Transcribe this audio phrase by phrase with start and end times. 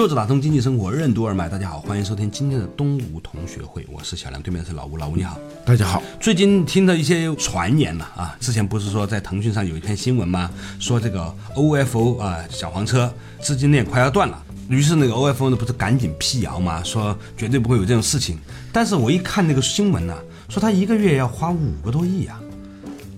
[0.00, 6.02] 坐着打通经济生活任督二脉，大家好，欢迎收听今天的东吴同学会，我是小梁，对面是老吴，老吴你好，大家好。
[6.18, 10.50] 最近听到一些传言了啊，之前不是说在腾讯上有一篇新闻吗？
[10.78, 16.82] 说这个 OFO 啊小黄车资金链快要断了，于是那个 OFO 呢不是赶紧辟谣吗？
[16.82, 18.38] 说绝对不会有这种事情。
[18.72, 20.16] 但是我一看那个新闻呢、
[20.48, 22.40] 说他一个月要花五个多亿啊，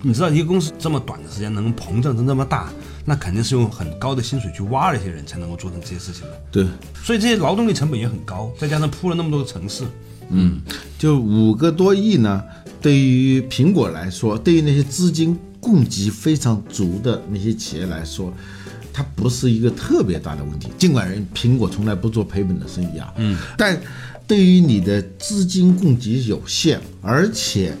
[0.05, 2.69] 你知道一个公司这么短的时间能膨胀成这么大，
[3.05, 6.41] 那肯定是用很高的薪水去挖了一些人才能够做成这些事情的。
[6.51, 6.67] 对，
[7.01, 9.85] 所以这些劳动力成本也很高，再加上铺了那么多的城市，
[10.29, 10.61] 嗯
[10.99, 12.43] 就五个多亿呢，
[12.81, 18.33] 对于苹果来说，对于那些资金供给非常足的那些企业来说，
[18.91, 20.67] 它不是一个特别大的问题。
[20.77, 23.81] 尽管人苹果从来不做赔本的生意啊，嗯，但
[24.27, 27.73] 对于你的资金供给有限，而且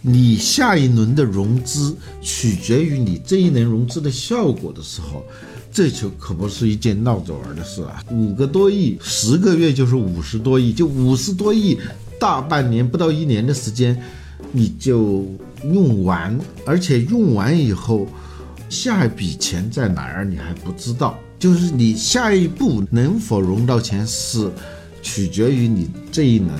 [0.00, 5.24] 你下一轮的融资取决于你这一轮融资的效果的时候，
[5.72, 8.02] 这就可不是一件闹着玩的事啊！
[8.10, 11.78] 五个多亿，十个月就是五十多亿，就五十多亿，
[12.18, 14.00] 大半年不到一年的时间，
[14.52, 15.26] 你就
[15.64, 18.06] 用完，而且用完以后，
[18.68, 24.50] 下一笔钱在哪儿你还不知道，就是你下一步能否融到钱是
[25.02, 26.50] 取决于你这一轮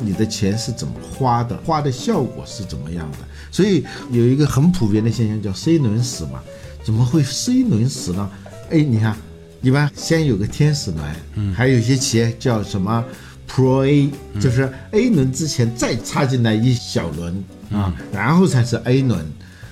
[0.00, 3.18] 你的钱是怎么花的，花的效果是怎么样的。
[3.50, 6.40] 所以有一个很普遍的现象叫 C 轮死嘛，
[6.84, 8.30] 怎么会 C 轮死呢？
[8.70, 9.16] 哎，你看，
[9.62, 13.04] 一般先有个天使轮，嗯，还有一些企业叫什么
[13.48, 19.24] Pro A，、就是 A 轮之前再插进来一小轮啊，然后才是 A 轮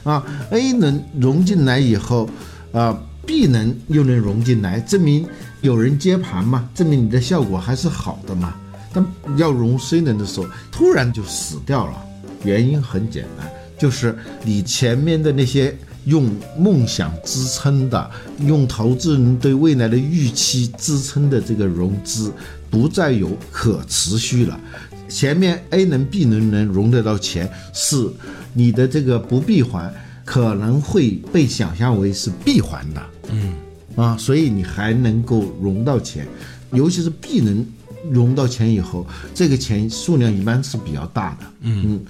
[0.04, 2.28] 啊，A 轮融进来以后，
[2.72, 2.96] 啊
[3.26, 5.26] ，B 轮又能融进来，证明
[5.60, 8.54] 有人接盘嘛，证明你的效果还是好的嘛。
[8.92, 9.04] 但
[9.36, 12.04] 要融 C 轮的时候，突然就死掉了，
[12.44, 18.10] 原因很简单，就是你前面的那些用梦想支撑的，
[18.40, 22.32] 用投资人对未来的预期支撑的这个融资，
[22.70, 24.60] 不再有可持续了。
[25.08, 28.08] 前面 A 轮、B 轮能融得到钱，是
[28.54, 29.92] 你的这个不闭环
[30.24, 33.52] 可能会被想象为是闭环的，嗯，
[33.94, 36.26] 啊，所以你还能够融到钱，
[36.72, 37.66] 尤其是 B 轮
[38.10, 42.00] 融到钱以后，这个钱数量一般是比较大的，嗯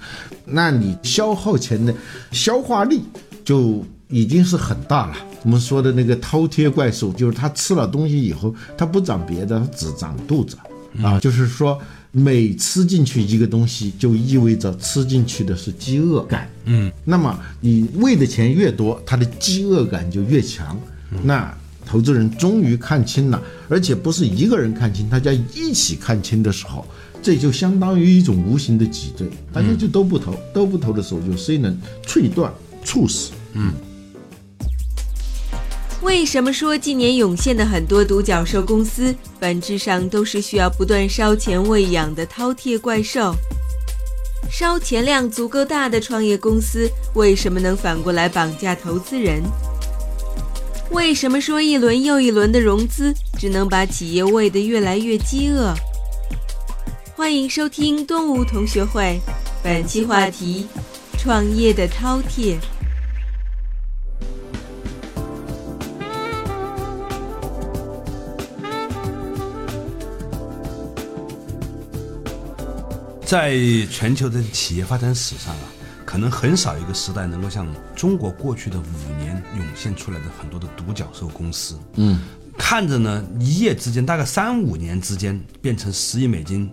[0.45, 1.93] 那你消耗钱的
[2.31, 3.01] 消化力
[3.45, 5.15] 就已经是很大了。
[5.43, 10.57] 我们说的那个饕餮怪兽，就是它吃了东西以后，它不长别的，它只长肚子
[11.01, 11.19] 啊。
[11.19, 11.77] 就是说，
[12.11, 16.49] 每吃进去一个东西，就意味着吃进去的是饥饿感。
[16.65, 20.79] 嗯，那么你喂的钱越多，它的饥饿感就越强。
[21.21, 21.53] 那
[21.93, 23.39] 投资人终于看清了，
[23.69, 26.83] 而且不是一个人看清，大家一起看清的时候，
[27.21, 32.51] 这就相当于一种无形的挤兑，大家就都不投，都不投的时候，就谁能脆断、
[32.83, 33.31] 猝死。
[33.53, 33.71] 嗯
[36.01, 43.35] 为什么说近年涌现的很多独角兽公司，本质上都是需要不断烧钱喂养的饕餮怪兽？
[44.49, 49.43] 烧钱量足够大的创业公司，为什么能反过来绑架投资人？
[50.93, 55.73] 为什么说一轮又一轮的融资，只能把企业喂得越来越饥饿？
[57.15, 59.19] 欢迎收听东吴同学会，
[59.63, 60.67] 本期话题：
[61.17, 62.57] 创业的饕餮。
[73.25, 73.57] 在
[73.89, 75.72] 全球的企业发展史上啊，
[76.13, 77.65] 可能很少一个时代能够像
[77.95, 81.75] 中国过去的五年涌现出来的很多的独角兽公司。
[81.95, 82.19] 嗯，
[82.55, 86.69] 看着呢，一夜之间，大概三五年之间，变成十亿美金。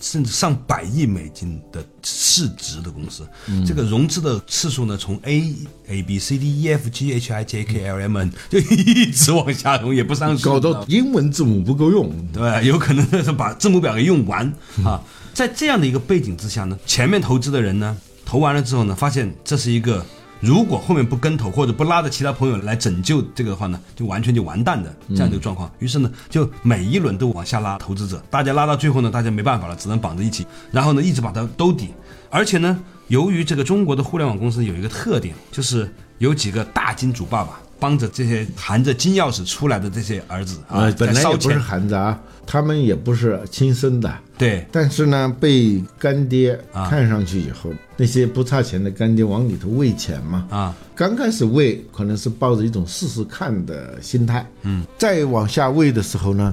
[0.00, 3.26] 甚至上百亿美金的市值的公司，
[3.66, 5.52] 这个融资的次数呢，从 A
[5.88, 14.46] A B C D E F G H I J K L M N 就一直往下融，也不上数，搞到英文字母不够用，对，有可能是把字母表给用完
[14.84, 15.02] 啊。
[15.34, 17.96] 在这样的一个背景之下呢，前面投资的人呢，
[18.28, 20.04] 投完了之后呢，发现这是一个
[20.38, 25.70] 如果后面不跟投或者不拉着其他朋友来拯救这个的话呢，就完全就完蛋的这样的一个状况。
[25.78, 31.88] 于是呢，就每一轮都往下拉投资者，大家拉到最后呢，大家没办法了，只能绑在一起，然后呢，一直把它兜底。
[32.28, 44.66] 而且呢，由于这个中国的互联网公司有一个特点，就是有几个大金主爸爸帮着这些含着金钥匙出来的这些儿子啊，呃，本来也不是，含着啊，他们也不是亲生的，对。
[44.72, 46.88] 但是呢，被干爹啊。
[46.88, 50.46] 看上去以后，那些不差钱的干爹往里头喂钱嘛。
[50.50, 56.52] 啊，刚开始喂可能是抱着一种试试看的心态，嗯，再往下喂的时候呢，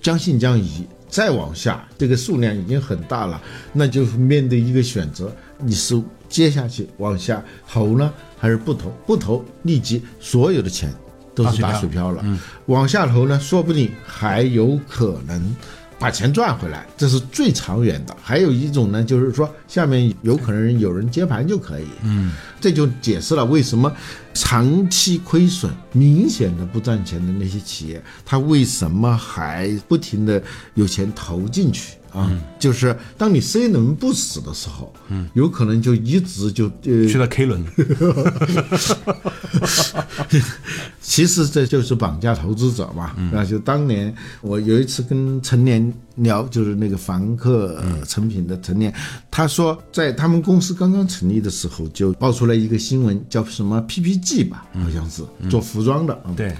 [0.00, 3.40] 将信将疑，再往下这个数量已经很大了，
[3.72, 8.90] 那就面对一个选择，你是接下去往下投呢，还是不投？
[9.06, 10.92] 不投，立即所有的钱
[11.32, 12.24] 都是打水漂了。
[12.66, 15.54] 往下投呢，说不定还有可能。
[15.98, 18.16] 把钱赚回来，这是最长远的。
[18.20, 23.92] 还有一种呢，就是说下面有可能有人接盘就可以，嗯，这就解释了为什么
[24.34, 30.42] 长期亏损、明显的不赚钱的那些企业，它为什么还不停的
[30.74, 32.30] 有钱投进去啊？
[32.58, 37.64] 就是当你 C 轮不死的时候，嗯，有可能就一直就呃去了 K 轮，
[41.00, 43.12] 其实这就是绑架投资者嘛。
[43.32, 48.92] 那就当年我有一次跟陈年聊，就是那个凡客呃成品的陈年，
[49.30, 56.18] 他说在他们公司刚刚成立的时候，就爆出来一个新闻，叫什么 PPG 吧，好像是做服装的。
[56.26, 56.54] 嗯对，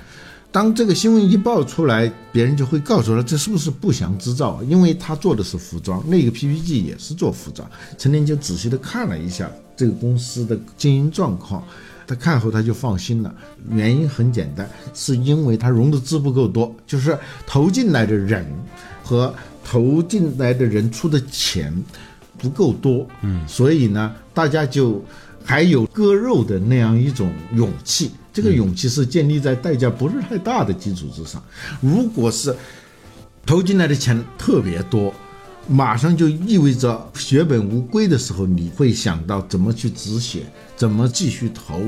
[0.53, 4.63] 当这个新闻一爆出来，别人就会告诉他这是不是不祥之兆啊？
[4.69, 7.67] 因为他做的是服装，那个 PPT 也是做服装。
[7.97, 11.65] 陈年就仔细的看了一下这个公司的经营状况，
[12.07, 13.35] 他看后他就放心了。
[13.71, 18.47] 原因很简单，是因为他融的资不够多，就是投进来的人
[19.03, 19.35] 和
[19.65, 21.75] 投进来的人出的钱
[22.37, 25.03] 不够多，嗯，所以呢，大家就
[25.43, 28.11] 还有割肉的那样一种勇气。
[28.33, 31.43] 这个勇气是建立在代价不是太大的基础之上。
[31.81, 32.55] 如果是
[33.45, 35.13] 投进来的钱特别多，
[35.69, 40.43] 马上就意味着血本无归的时候，你会想到怎么去止血，
[40.77, 41.83] 怎么继续投，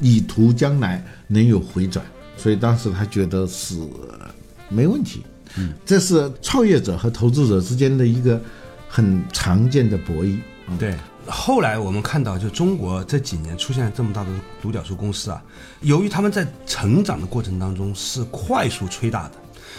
[0.00, 2.04] 以图将来能有回转。
[2.36, 4.28] 所以当时他觉得是呃
[4.68, 5.22] 没问题。
[5.58, 8.38] 嗯，这是创业者和投资者之间的一个
[8.88, 10.36] 很常见的博弈。
[10.78, 10.94] 对，
[11.28, 14.30] 后来我们看到，就中国这几年出现了这么大的
[14.62, 15.42] 独角兽公司啊，
[15.80, 19.32] 由于他们在成长的过程当中是快速吹大的，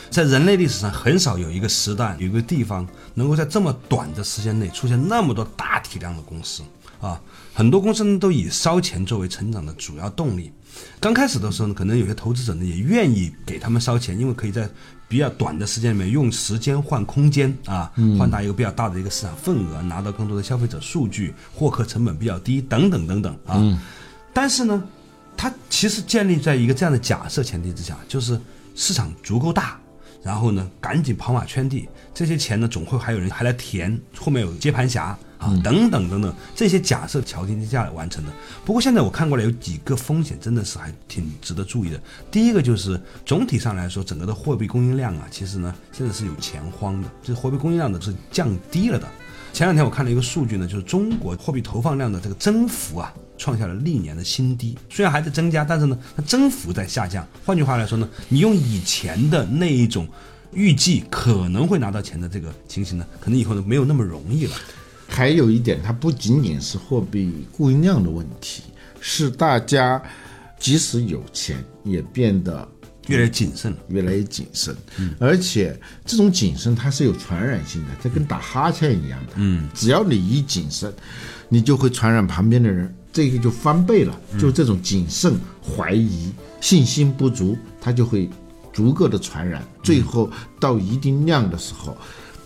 [0.10, 6.64] 在人类历史上很少有一个时代、有一个地方能够在这么短的时间内出现那么多大体量的公司
[7.00, 7.20] 啊。
[7.54, 10.52] 很多公司呢都以烧钱作为成长的主要动力。
[11.00, 14.70] 刚开始的时候呢，可能有些投资者呢也愿意给他们烧钱，因为可以在
[15.08, 23.80] 比较短的时间里面用时间换空间啊，换大一个比较大的一个市场份额，拿到更多的消费者数据，获客成本比较低，等等等等啊。
[24.34, 24.84] 但是呢，
[25.36, 28.40] 它其实建立在一个这样的假设前提之下，就是
[28.76, 29.80] 市场足够大，
[30.28, 35.18] 然后呢赶紧跑马圈地，这些钱呢总会还有人还来填，后面有接盘侠。
[35.38, 38.32] 啊，等等等等，这些假设条件之下完成的。
[38.66, 42.02] 不过现在我看过来有几个风险，真的是还挺值得注意的。
[42.32, 49.08] 第一个就是总体上来说，整个的货币供应量啊，其实呢现在是有钱荒的，就是货币供应量呢是降低了的。
[49.58, 54.78] 前两天我看了一个数据呢，就是中国货币投放量的这个增幅啊，创下了历年的新低。
[54.88, 57.28] 虽然还在增加，但是呢，它增幅在下降。
[57.44, 60.08] 换句话来说呢，你用以前的那一种
[60.54, 64.54] 预计可能会拿到钱的这个情形呢，可能以后呢没有那么容易了。
[65.08, 68.62] 还有一点，它不仅仅是货币供应量的问题，
[69.02, 70.00] 是大家
[70.60, 72.70] 即使有钱，也变得
[73.08, 73.78] 越来越谨慎了。
[73.90, 74.76] 越来越谨慎。
[75.20, 79.34] 而且这种谨慎它是有传染性的，这跟打哈欠一样的。
[79.36, 80.94] 嗯，只要你一谨慎，
[81.50, 84.20] 你就会传染旁边的人，这个就翻倍了。
[84.40, 88.30] 就这种谨慎、怀疑、信心不足，它就会
[88.74, 91.98] 逐个的传染，最后到一定量的时候，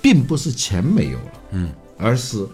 [0.02, 2.48] 并不是钱没有了，嗯，而是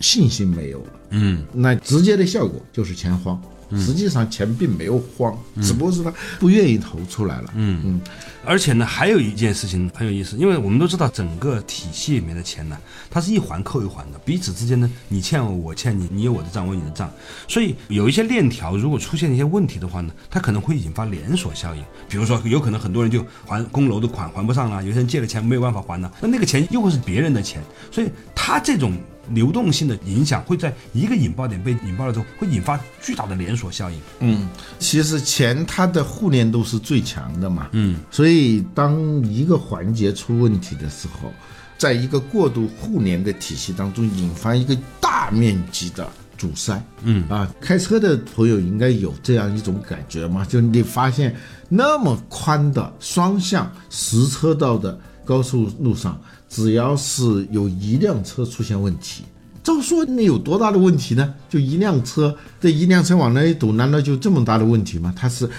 [0.00, 3.40] 信心没有了，嗯，那直接的效果就是钱荒。
[3.78, 7.52] 实际上钱并没有慌，只不过是他不愿意投出来了。
[7.54, 8.00] 嗯嗯，
[8.44, 12.76] 而且呢，还有一件事情很有意思，因为我们都知道整个体系里面的钱呢，
[13.10, 17.10] 它是一环扣一环的，彼此之间呢，你欠我，我欠你，你有我的账，我有你的账，
[17.48, 21.82] 所以有一些链条如果出现一些问题的话呢，它可能会引发连锁效应。
[22.08, 28.92] 比如说，有可能很多人就还公楼的款还不上了，有些人借了钱没有办法还了，那那个钱又会是别人的钱，所以他这种。
[29.30, 33.98] 流动性的影响会在一个引爆点被引爆了之后，会引发巨大的连锁效应。
[34.20, 37.68] 嗯，其实钱它的互联度是最强的嘛。
[37.72, 41.32] 嗯，所以当一个环节出问题的时候，
[41.78, 46.82] 在一个过度互联的体系当中，引发一个大面积的阻塞。
[47.02, 51.34] 嗯啊，开车的朋友应该有这样一种感觉嘛，就你发现
[51.68, 56.20] 那么宽的双向十车道的高速路上。
[56.54, 59.24] 只要是有一辆车出现问题，
[59.60, 61.34] 照说那有多大的问题呢？
[61.48, 65.12] 就一辆车，这一辆车往那一堵，难道就这么大的问题吗？
[65.16, 65.50] 它是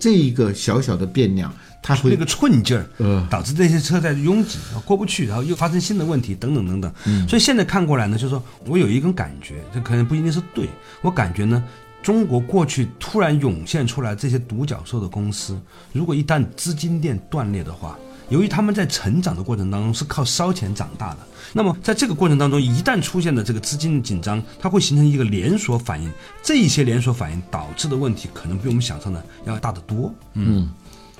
[0.00, 6.92] 这一个小小的变量，它会那个寸劲儿，呃导致这些车在拥挤，然后过不去，然后又发生新的问题，等等等等。
[7.28, 10.68] 所以现在看过来呢，就是说我有一种感觉，这可能不一定是对，
[11.02, 11.62] 我感觉呢，
[12.02, 15.56] 中国过去突然涌现出来这些独角兽的公司，
[15.92, 17.96] 如果一旦资金链断裂的话，
[18.32, 21.18] 由于他们在成长的过程当中是靠烧钱长大的，
[21.52, 26.10] 那么在这个过程当中，一旦出现了这个资金紧张，它会形成一个连锁反应。
[26.42, 30.10] 这一些连锁反应导致的问题，可能比我们想象的要大得多。
[30.32, 30.70] 嗯，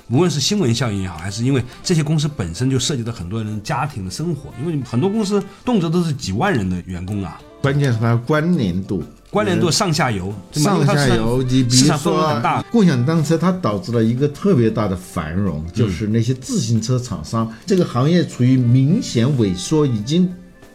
[0.08, 9.04] 无论是新闻效应也好，还是因为这些公司本身就涉及到很多人家庭的生活，因为很多公司动辄都是几万人的员工啊，关键是它关联度。
[9.32, 20.30] 关联度上下游，上下游，你比如说共享单车，它导致了一个特别大的繁荣，就是那些自行车厂商，这个行业处于明显萎缩，已经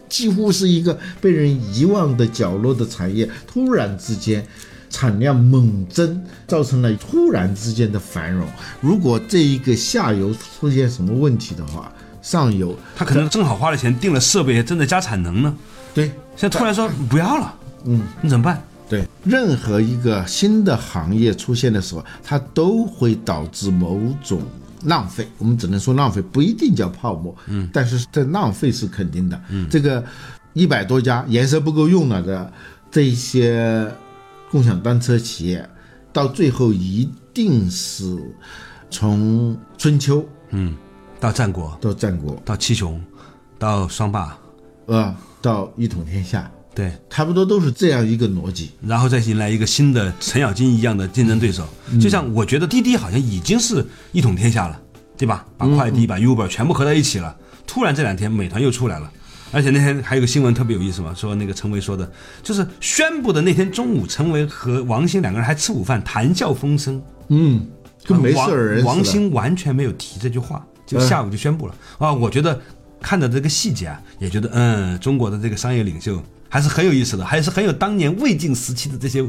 [0.09, 4.43] 几乎是一个被人遗忘的角落的产业，突然之间。
[4.89, 8.47] 产量猛增，造成了突然之间的繁荣。
[8.79, 15.53] 如果这一个下游出现什么问题的话，上游他可能正好花了钱订了设备，正在加产能呢，
[15.93, 16.05] 对。
[16.37, 17.53] 现在突然说不要了，
[17.85, 18.61] 嗯，你怎么办？
[18.89, 24.41] 对，任何一个新的行业出现的时候，它都会导致某种
[24.83, 25.27] 浪费。
[25.37, 27.35] 我们只能说浪费，不一定叫泡沫。
[27.47, 29.41] 嗯，但是这浪费是肯定的。
[29.49, 30.03] 嗯，这个
[30.53, 32.51] 一百多家颜色不够用了的
[32.89, 33.91] 这些
[34.49, 35.69] 共享单车企业，
[36.13, 38.17] 到最后一定是
[38.89, 40.73] 从春秋嗯，
[41.19, 43.01] 到战国，到战国，到七雄，
[43.59, 44.37] 到双霸，
[44.85, 48.69] 呃，到一统天下，对，差不多都是这样一个逻辑。
[48.85, 51.67] 然后再迎来一个新的程咬金一样的竞争对手。
[51.99, 54.79] 就像我觉得滴滴好像已经是一统天下了，
[55.17, 55.43] 对吧？
[55.57, 57.35] 把快滴、把 Uber 全部合在一起了。
[57.65, 59.11] 突然这两天美团又出来了，
[59.51, 62.07] 而且那天还有个新闻特别有意思嘛，说那个陈维说的，
[62.43, 67.65] 就是宣布的那天中午，陈维和王兴两个人还吃午饭，谈笑风生，嗯，
[68.05, 68.85] 跟没事人。
[68.85, 72.13] 王王兴完全没有提这句话，就下午就宣布了啊！
[72.13, 72.61] 我觉得
[73.01, 79.27] 看到这个细节啊，也觉得嗯，中国的这个商业领袖还是很有意思的，还是很有当年魏晋时期的这些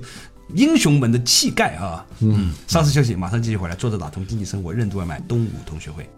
[0.54, 2.04] 英雄们的气概啊。
[2.20, 3.74] 嗯，稍事休息，马上继续回来。
[3.74, 6.08] 坐着打通经济生活任督二脉，东吴同学会。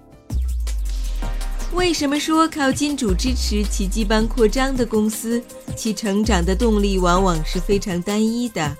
[1.73, 5.43] 为什么说靠金主支持奇迹般扩张的公司，
[5.77, 8.77] 其成长的动力往往是非常单一的？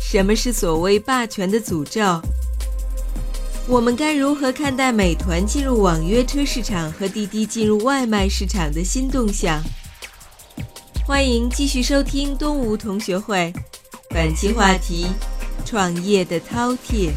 [0.00, 2.00] 什么是所谓霸权的诅咒？
[3.68, 9.60] 我们该如何看待美团进入网约车市场和滴滴进入外卖市场的新动向？
[11.04, 13.52] 欢迎继续收听东吴同学会，
[14.10, 15.08] 本期话题：
[15.64, 17.10] 创业的饕餮。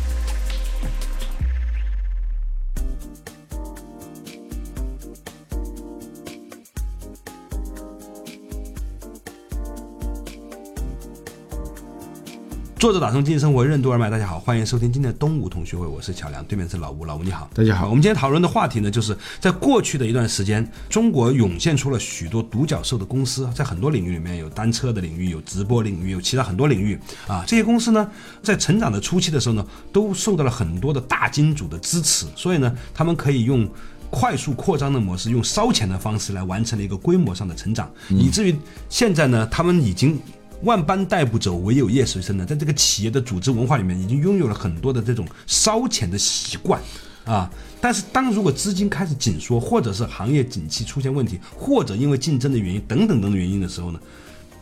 [12.79, 27.43] 坐着打通经济生活任督二脉，大家好，欢迎收听今天的东吴同学会，我是乔良，对面是老吴，老吴你好，大家好我们今天讨论的话题呢，就是在过去的一段时间，中国涌现出了许多独角兽的公司，在很多领域里面有单车的领域，有直播领域，有其他很多领域啊。
[27.45, 28.09] 这些公司呢，
[28.41, 33.69] 在成长的初期的时候呢，都受到了很多的大金主的支持，所以呢，他们可以用。
[34.11, 38.55] 快速扩张的模式，用烧钱的方式来完成了一个规模上的成长，以至于
[38.89, 40.19] 现在呢，他们已经
[40.63, 46.81] 万般带不走，唯有业随身的，在这个企业的组织文化里面，已经拥有了很多的这种烧钱的习惯
[47.25, 47.49] 啊。
[47.81, 53.99] 但是，当如果资金开始紧缩，或者是行业景气出现问题，或者因为竞争的原因等等等等原因的时候呢，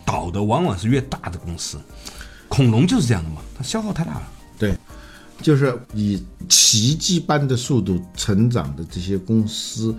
[0.06, 1.78] 倒的往往是越大的公司。
[2.48, 4.32] 恐龙就是这样的嘛，它消耗太大了。
[4.60, 4.78] 对，
[5.42, 9.96] 就是以奇迹般的速度成长的这些公司，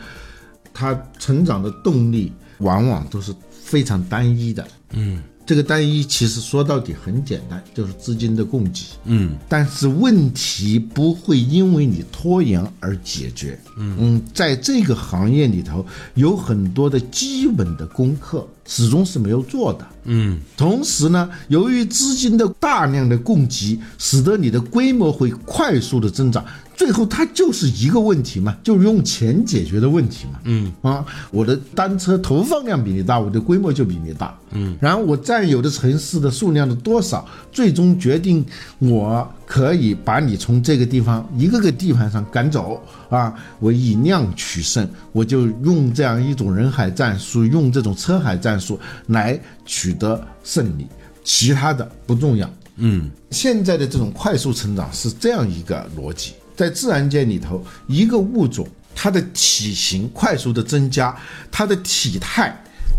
[0.73, 4.67] 它成长的动力往往都是非常单一的。
[4.93, 8.83] 嗯，这个单一其实说到底很简单，就是资金的供给。
[9.07, 13.59] 嗯，但是问题不会因为你拖延而解决。
[13.79, 15.87] 嗯在这个行业里头，
[16.17, 19.87] 有很多的基本的功课始终是没有做的。
[20.05, 26.45] 嗯，同时呢，由于资金的大量的供给，使得你的规模会快速的增长。
[26.79, 30.39] 最后，它就是一个问题嘛，就是用钱解决的问题嘛。
[30.45, 34.39] 嗯啊，我的单车投放量比你大，我的规模就比你大。
[34.53, 38.47] 嗯，然后我占有的城市的数量的多少，最终决定
[38.79, 42.81] 我可以把你从这个地方一个个地盘上赶走
[43.11, 43.35] 啊。
[43.59, 50.87] 我以量取胜，我就用这样一种人海战术，用这种车海战术来取得胜利，
[51.25, 52.49] 其他的不重要。
[52.77, 61.17] 嗯，现在的这种快速成长是这样一个逻辑，在自然界里头，一个物种它的体型快速的增加，
[61.53, 62.53] 它的体态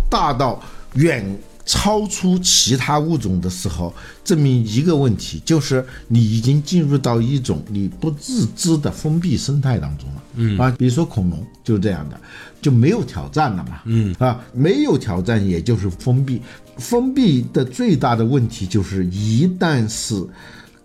[0.10, 0.64] 大到
[0.94, 10.24] 远超出其他物种的时候，证明一个问题，就是你已经进入到一种你不自知的封闭生态当中了。
[10.36, 12.20] 嗯啊，比如说恐龙就是这样的，
[12.62, 13.82] 就没有挑战了嘛。
[13.84, 16.42] 嗯啊，没有挑战，也就是封闭。
[16.78, 20.16] 封闭的最大的问题就是，一旦是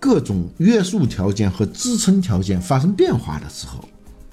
[0.04, 3.82] 各种约束条件和支撑条件发生变化的时候，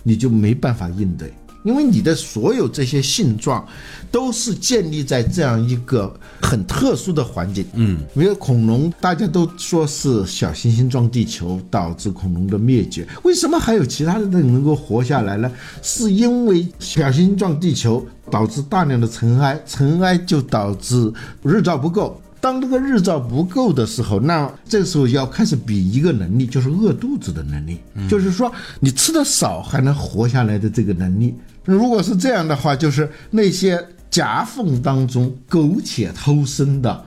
[0.03, 1.33] 你就没办法应对。
[1.63, 3.65] 因为你的所有这些性状，
[4.11, 7.65] 都是建立在这样一个很特殊的环境。
[7.75, 15.49] 嗯，比如恐龙，大家都说是小行星撞地球导致恐龙的灭绝，为什么还有其他的人能够活下来呢？
[15.81, 21.13] 是因为小行星撞地球导致大量的尘埃，尘埃就导致
[21.43, 22.19] 日照不够。
[22.41, 27.79] 当这个日照不够的时候，那这时候要开始比一个能力，就是饿肚子的能力，
[28.09, 31.35] 就是说你吃的少还能活下来的这个能力。
[31.63, 33.79] 如果是这样的话，就是那些
[34.09, 37.05] 夹缝当中苟且偷生的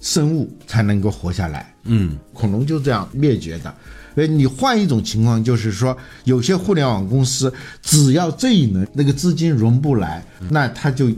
[0.00, 1.74] 生物才能够活下来。
[1.82, 3.74] 嗯，恐龙就这样灭绝的。
[4.14, 11.10] 所以你换一种情况，就是说有些互联网公司只要这一轮那个资金融不来，那它就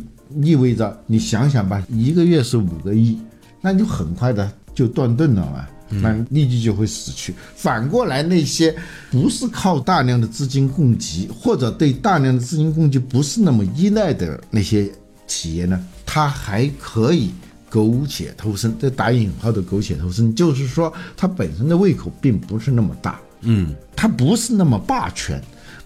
[0.43, 3.19] 意味着你想想吧，一个月是五个亿。
[3.61, 7.35] 那你就很快的就断顿了嘛，那立即就会死去。
[7.55, 8.75] 反过来，那些
[9.11, 14.90] 不是靠大量的资金供给，或者对大量的资金供给不是那么依赖的那些
[15.26, 17.31] 企业呢，它还可以
[17.69, 18.75] 苟且偷生。
[18.79, 25.43] 这打引号的苟且偷生，就是说它本身的胃口并不是那么大，嗯，它不是那么霸权。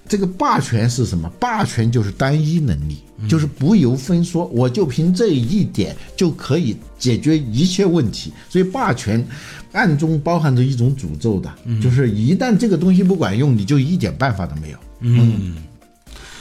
[0.08, 1.28] 这个霸权是什么？
[1.40, 8.32] 霸权就是单一能力，就是不由分说，我就凭这一点就可以解决一切问题。
[8.48, 9.26] 所以霸权
[9.72, 14.78] 暗中包含着一种诅咒的，就是一旦这个东西不管用，你就一点办法都没有。
[15.00, 15.56] 嗯。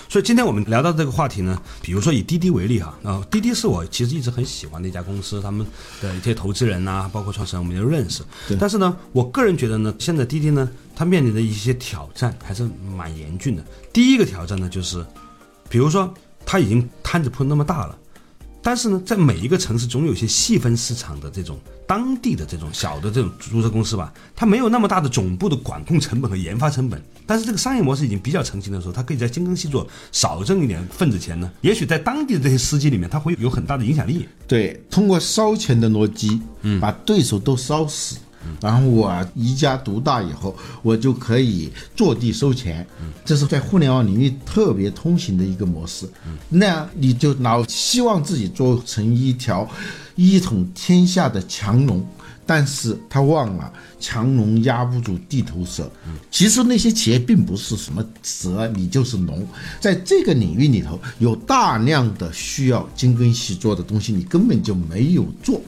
[0.09, 5.65] 所以今天我们聊到这个话题呢，比如说以滴滴为例哈，啊，滴滴是我其实一直很喜欢的一家公司，他们
[6.03, 8.21] 的一些投资人呐，包括创始人我们都认识。
[8.59, 13.63] 但是呢，我个人觉得呢，现在滴滴呢，它面临的一些挑战还是蛮严峻的。
[13.91, 15.05] 第一个挑战呢，就是，
[15.69, 16.13] 比如说
[16.45, 17.97] 它已经摊子铺那么大了。
[18.65, 27.03] 但是呢，在每一个城市总有一些细分市场的这种当地的这种小的这种租车公司吧，它没有那么大的总部的管控成本和研发成本。
[27.27, 31.51] 但是这个商业模式已经比较成型的时候，它可以在精耕细作，少挣一点份子钱呢。
[31.59, 34.29] 也许在当地的这些司机里面，它会有很大的影响力。
[34.47, 38.15] 对，通过烧钱的逻辑，嗯，把对手都烧死。
[38.61, 42.85] 然后我一家独大以后，我就可以坐地收钱，
[43.25, 46.07] 这是在互联网领域特别通行的一个模式。
[46.49, 49.67] 那你就老希望自己做成一条
[50.15, 52.05] 一统天下的强龙，
[52.45, 55.89] 但是他忘了强龙压不住地头蛇。
[56.29, 59.47] 其实那些企业并不是什么蛇，你就是龙。
[59.79, 65.61] 在这个领域里头，有大量的需要精耕细作的东西，你根本就没有做。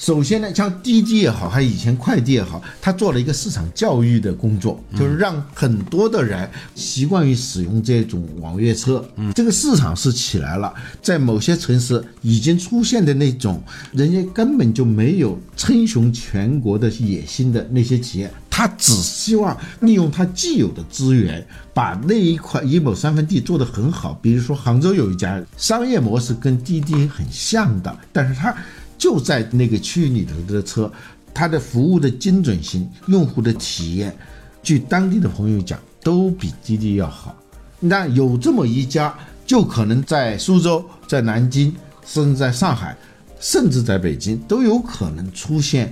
[0.00, 9.06] 首先呢，像滴滴也好，还有以前快递也好，他做了一个市场教育的工作，就是让很多的人习惯于使用这种网约车。
[9.16, 24.18] 嗯，这个市场是起来了，在某些城市已经出现的那种人家根本就没有称雄全国的野心的那些企业，他只希望利用他既有的资源，把那一块一亩三分地做得很好。
[24.22, 28.56] 比如说杭州有一家商业模式跟滴滴很像的，但是他。
[29.00, 30.92] 就在那个区域里头的车，
[31.32, 34.14] 它的服务的精准性、用户的体验，
[34.62, 37.34] 据当地的朋友讲，都比滴滴要好。
[37.80, 42.94] 那有这么一家，就可能在苏州、在南京，甚至在上海，
[43.40, 45.90] 甚至在北京，都有可能出现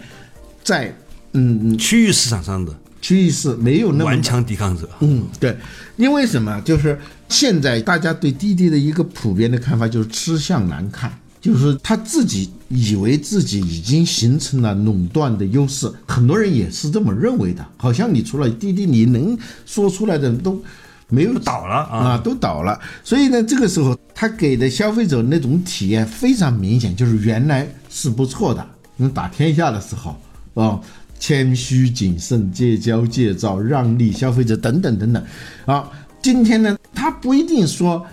[0.62, 0.94] 在
[1.32, 4.86] 嗯区域市场上的区域是没有那么顽强抵抗者。
[5.00, 5.56] 嗯，对，
[5.96, 6.60] 因为什么？
[6.60, 11.10] 就是现在大家对滴滴的一个普遍的看法就是吃相难看。
[11.48, 17.66] 就是他自己以为自己已经形成了垄断的优势，很多人也是这么认为的。
[17.78, 20.62] 好像你除了滴滴，你能说出来的都
[21.08, 22.78] 没有倒了啊，都倒了。
[23.02, 28.66] 所以呢，这个时候他给的消费者那种体验非常明显，就是原来是不错的。
[28.96, 30.14] 你打天下的时候
[30.52, 30.78] 啊，
[31.18, 35.24] 谦虚谨慎、戒骄戒躁、让利消费者等等等等
[35.64, 35.90] 啊。
[36.20, 38.04] 今天呢，他不一定说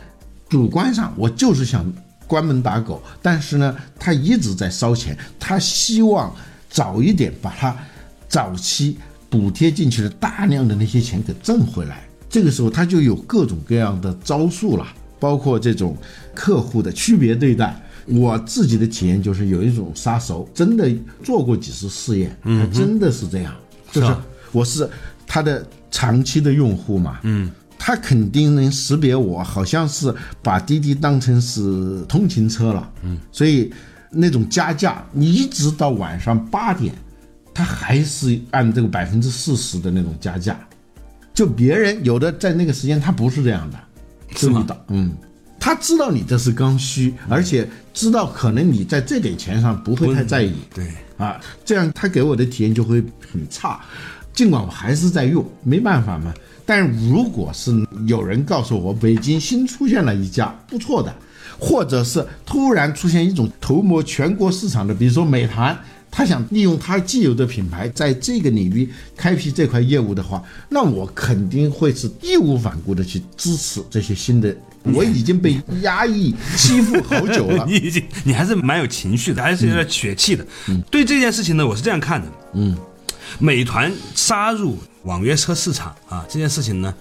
[0.48, 1.86] 主观上我就是想。
[2.28, 6.34] 关门打狗，但是呢，他一直在烧钱，他希望
[6.70, 7.76] 早一点把他
[8.28, 8.98] 早期
[9.30, 12.08] 补贴进去的大量的那些钱给挣回来。
[12.30, 14.86] 这个时候他就有各种各样的招数了，
[15.20, 15.96] 包括这种
[16.34, 17.80] 客户的区别对待。
[18.08, 20.88] 我自己的体验就是有一种杀熟，真的
[21.24, 23.56] 做过几次试验，还真的是这样，
[23.92, 24.16] 就是
[24.52, 24.88] 我是
[25.26, 27.50] 他的长期的用户嘛，嗯。
[27.88, 33.72] 他肯定能识别我，好像是把滴滴当成是通勤车了，嗯，所以
[34.10, 36.96] 那种加价，你一直到晚上八点，
[37.54, 40.60] 他还是按这个百分之四十的那种加价。
[41.32, 43.78] 就别人有的在那个时间他不是这样的，
[44.36, 44.66] 是吗？
[44.88, 45.16] 嗯，
[45.60, 53.00] 他知道你这是刚需，而且知道可能你在这点钱上不会太在意，对，啊，这样他给我的体验就会
[53.32, 53.80] 很差。
[54.34, 56.34] 尽管我还是在用，没办法嘛。
[56.66, 57.72] 但如果是
[58.08, 61.14] 有人告诉我北京新出现了一家不错的，
[61.60, 65.78] 或者是突然出现一种投模全国市场的，比如说美团，
[66.10, 74.56] 他想利用他既有的品牌在这个领域开辟这块业务的话，那我肯定会是义无反顾的去支持这些新的。
[74.94, 80.46] 我已经被压抑欺负好久了 你，已经你还是蛮有情绪的，还是有点血气的。
[80.68, 82.28] 嗯对这件事情呢，我是这样看的。
[82.54, 82.78] 嗯，
[83.40, 86.94] 美团杀入网约车市场啊，这件事情呢，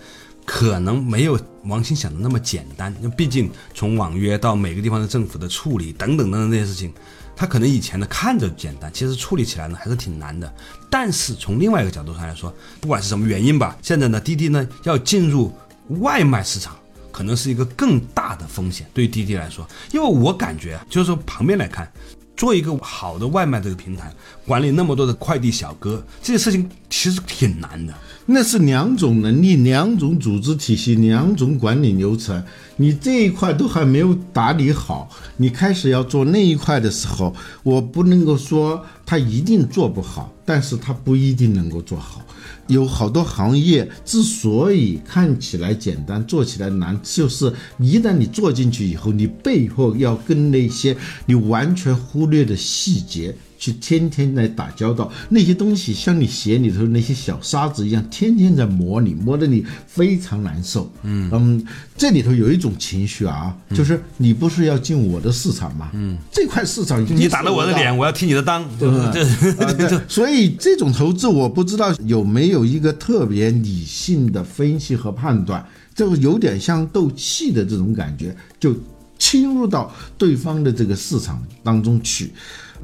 [0.45, 2.95] 可能没有王兴想的那么简单。
[3.01, 6.93] 那毕竟从网约到每个地方的政府的处理等等等等这些事情，
[7.37, 10.53] 它可能以前呢看着简单，其实处理起来呢还是挺难的。
[10.91, 15.53] 但是从另外一个角度上来说，不管是什么原因吧，现在呢滴滴呢要进入
[16.01, 16.77] 外卖市场。
[17.13, 21.89] 可能是一个更大的风险，对于滴滴来说，因为我感觉就是说旁边来看，
[22.37, 24.13] 做一个好的外卖这个平台，
[24.47, 27.95] 管理那么多的快递小哥，这些事情其实挺难的。
[28.27, 32.43] 那是两种能力、两种组织体系、两种管理流程。
[32.77, 42.21] 你这一块都还没有打理好，你开始要做那一块的时候，我不能够说他一定做不好，但是他不一定能够做好。
[42.67, 53.35] 有好多行业之所以看起来简单，做起来难，就是一旦你做进去以后，你背后要跟那些你完全忽略的细节。
[53.65, 60.93] 去天天来打交道，那些东西像你鞋里头那些小沙子一样，天天在磨你，磨得你非常难受。
[61.03, 61.31] 嗯。
[61.33, 65.89] 嗯，这里头有一种情绪啊，就是你不是要进我的市场吗？
[65.95, 68.87] 嗯，这块市场你打了我的脸，我要替你的裆， 对
[69.57, 69.99] 不对。
[70.07, 78.77] 所以这种投资，我不知道有没有一个特别理性的分析和判断，就有点像斗气的这种感觉，就
[79.19, 82.31] 侵入到对方的这个市场当中去。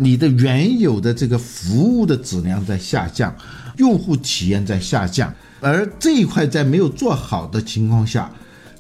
[0.01, 3.37] 你的原有的这个服务的质量在下降，
[3.77, 8.33] 用户体验在下降，而这一块在没有做好的情况下，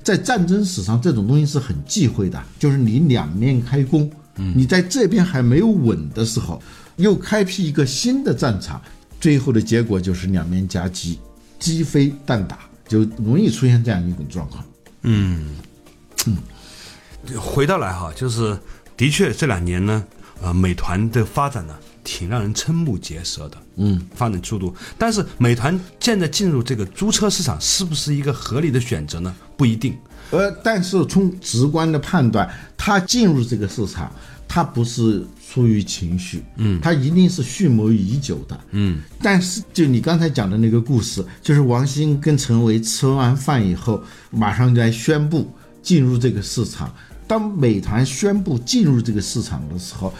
[0.02, 6.60] 在战争史上这种东西是很忌讳的，就是你两面开弓，你在这边还没有稳的时候，
[6.96, 8.80] 又开辟一个新的战场，
[9.20, 11.18] 最后的结果就是两面夹击，
[11.58, 14.64] 鸡飞蛋打，就容易出现这样一种状况。
[15.02, 15.54] 嗯。
[16.26, 16.38] 嗯。
[17.38, 18.58] 回到来哈，就是
[18.96, 20.02] 的确这两年呢，
[20.42, 24.74] 呃，美团的发展呢，挺让人瞠目结舌的，嗯，发展速度。
[24.96, 29.34] 但是美团现在进入这个租车市场，是不是一个合理的选择呢？
[29.56, 29.96] 不一定。
[30.30, 34.10] 呃，但是从直观的判断，它进入这个市场，
[34.48, 39.00] 它不是出于情绪，嗯，它一定是蓄谋已久的，嗯。
[39.20, 46.94] 但是就你刚才讲的那个故事，就是王兴跟陈维吃完饭以后，马上就来宣布进入这个市场。
[47.30, 50.12] 当美团宣布进入这个市场的时候，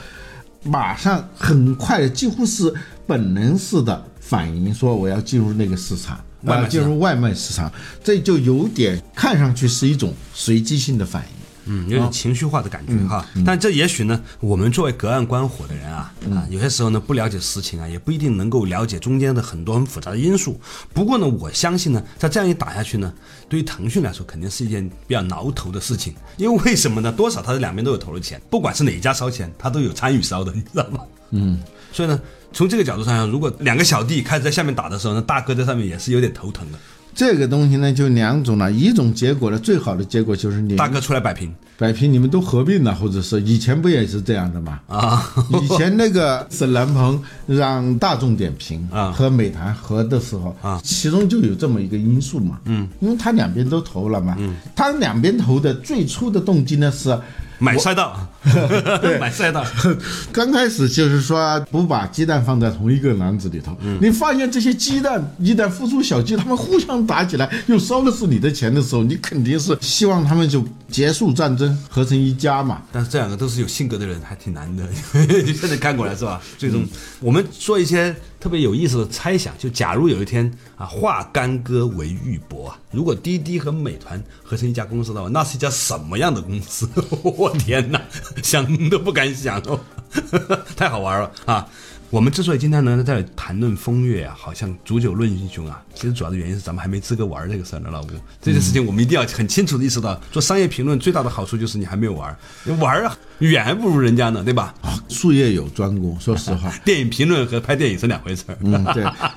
[0.62, 2.72] 马上很快，几乎是
[3.04, 7.68] 本能式的反应，说我要进入那个市场，我要进入外卖市场，
[8.04, 11.39] 这就有点看上去是一种随机性的反应。
[11.70, 13.24] 嗯，有点情绪化的感觉哈。
[13.46, 20.60] 但这也许呢，我们作为隔岸观火的人啊，啊，有些时候呢不了解实情啊，也不一定能够了解中间的很多很复杂的因素。
[20.92, 23.12] 不过呢，我相信呢，在这样一打下去呢，
[23.48, 26.12] 对于腾讯来说，肯定是一件比较挠头的事情。
[26.36, 27.12] 因为为什么呢？
[27.12, 31.00] 多少他的两边都有投了钱，不管是哪一家烧钱，他都有参与烧的，你 知道吗？
[31.30, 31.62] 嗯。
[31.92, 32.20] 所以呢，
[32.52, 36.78] 从这个角度上讲，如果两个小弟开始在下面打的时候，那大哥在上面也是有点头疼的。
[37.20, 41.54] 这个东西呢，就两种了，一种结果呢，最好的结果就是你大哥出来摆平。
[41.76, 44.80] 摆平，你们都合并了，或者是以前不也是这样的吗？
[44.86, 45.30] 啊，
[45.62, 49.12] 以前那个沈南鹏让大众点评啊。
[49.12, 50.80] 和美团合的时候啊。
[50.82, 57.14] 其中就有这么一个因素嘛，嗯，因为他两边都投了嘛，嗯，他两边投的最初的动机呢是
[57.60, 58.18] 买赛道，
[59.20, 59.64] 买赛道，
[60.32, 72.82] 刚开始就是说不把鸡蛋放在同一个篮子里头，你发现这些鸡蛋一旦孵出小鸡，他们互相打起来，又烧的是你的钱的时候，你肯定是希望他们就结束战争，合成一家嘛。
[72.90, 74.82] 但是这两个都是有性格的人，还挺难的。
[75.52, 76.40] 现在看过来是吧？
[76.56, 76.82] 最终
[77.20, 86.88] 我们说一些特别有意思的猜想，就假如有一天啊，化干戈为玉帛啊，如果滴滴和美团合成一家公司的话，那是一家什么样的公司？
[87.22, 88.00] 我天哪，
[88.42, 89.78] 想都不敢想哦，
[90.74, 91.68] 太好玩了啊！
[92.10, 98.06] 我们之所以今天能在谈论风月啊，好像煮酒论英雄啊，其实主要的原因是咱们还没资格玩这个事儿呢，老吴。
[98.42, 104.74] 这件事情我们一定要很清楚的意识到，做商业评论最大的好处就是你还没有玩，你玩啊远还不如人家呢，对吧？
[105.08, 106.70] 术业有专攻，说实话。
[106.84, 108.56] 电影评论和拍电影是两回事儿。
[108.60, 108.84] 嗯，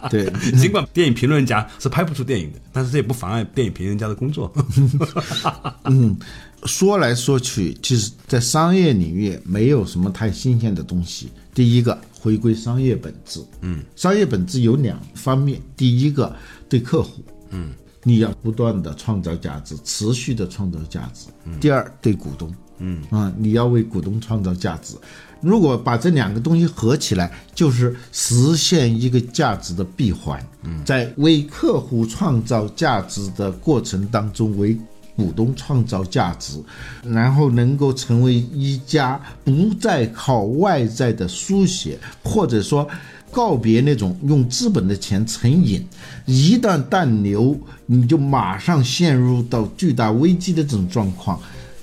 [0.09, 4.51] 对对， 尽管电影评论家是拍不出电影的，但是这也不妨碍电影评论家的工作。
[5.86, 6.17] 嗯，
[6.65, 11.30] 说来说去，其实，在商业领域没有什么太新鲜的东西。
[11.54, 13.39] 第一个，回归商业本质。
[13.62, 16.36] 嗯，商业本质有两方面，第一个
[16.67, 17.21] 对客户，
[17.52, 17.71] 嗯，
[18.04, 21.28] 你要不断的创造价值，持续的创造价值。
[21.60, 24.95] 第二，对股东，嗯啊，你要为股东创造价值。
[25.41, 30.41] 如果把这两个东西合起来，就是实现一个价值的闭环。
[30.86, 34.78] 在为客户创造价值的过程当中，为
[35.15, 36.58] 股东创造价值，
[37.04, 42.88] 然后能够成为一家不再靠外在的书写，或者说
[43.32, 45.88] 告别那种用资本的钱成瘾，
[46.26, 51.39] 一旦淡流，你就马上陷入到巨大危机的这种状况，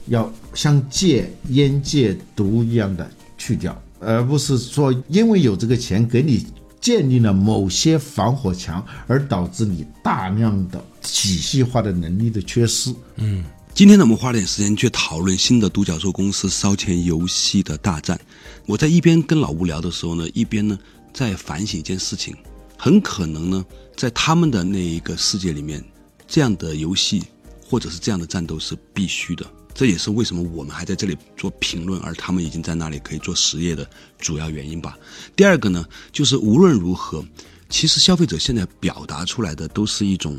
[0.07, 3.11] 要像戒烟戒毒一样的。
[3.43, 6.47] 去掉，而不是说因为有这个钱给你
[6.79, 12.94] 建立了某些防火墙，而导致你大量的体系化的能力的缺失。
[13.16, 18.20] 嗯，今天呢，我们花点时间去讨论新的独角兽公司烧钱游戏的大战。
[18.66, 20.78] 我在一边跟老吴聊的时候呢，一边呢
[21.12, 22.36] 在反省一件事情，
[22.76, 23.64] 很可能呢，
[23.96, 25.84] 在他们的那一个世界里面，
[26.28, 27.22] 这样的游戏
[27.68, 29.44] 或者是这样的战斗是必须的。
[29.72, 34.98] 这也是为什么我们还在这里做评论，而他们已经在那里可以做实业的主要原因吧。
[35.34, 37.24] 第二个呢，就是无论如何，
[37.68, 40.38] 其实消费者现在表达出来的都是一种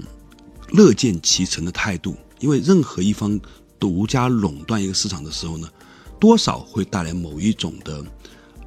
[0.72, 3.40] 乐见其成的态度，因为任何一方
[3.80, 5.70] 独家垄断一个市场的时候呢，
[6.20, 8.04] 多少会带来某一种的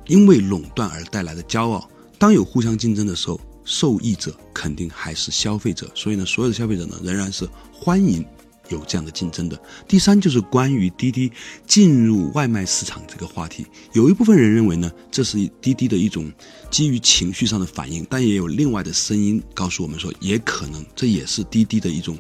[0.07, 1.89] 因为垄断而带来的骄傲。
[2.19, 8.25] 当有互相竞争的时候，受益者肯定还是消费者，所以呢，所有的消费者呢，仍然是欢迎。
[8.75, 9.59] 有这样的竞争的。
[9.89, 11.33] 第三就是关于滴滴
[11.67, 16.31] 进入外卖市场这个话题，有一部分人认为呢，这是滴滴的一种
[16.71, 22.19] 基于情绪上的反应，但也有另外的声音告诉我们说，也可能这也是滴滴的一种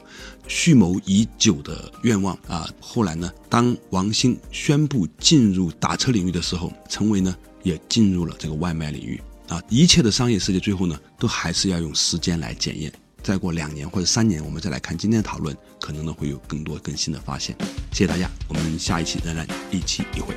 [0.49, 2.69] 蓄谋已久的愿望啊。
[2.81, 9.61] 后来呢，当王兴宣布进入打车领域的时候，陈维呢也进入了这个外卖领域啊。
[9.69, 12.93] 一切的商业世界最后呢，都还是要用时间来检验。
[13.24, 17.56] 再过两年或者三年，我们再来看今天的讨论，可能呢会有更多更新的发现。
[17.90, 20.37] 谢谢大家，我们下一期仍然一期一会。